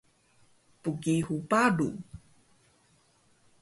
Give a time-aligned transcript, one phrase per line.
[0.81, 1.89] Bgihur paru